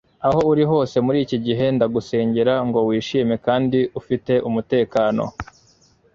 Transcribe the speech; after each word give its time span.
aho 0.27 0.39
uri 0.51 0.63
hose 0.71 0.95
muri 1.05 1.17
iki 1.25 1.37
gihe, 1.45 1.65
ndagusengera 1.75 2.53
ngo 2.67 2.79
wishime 2.87 3.35
kandi 3.47 3.79
ufite 3.99 4.33
umutekano 4.49 5.23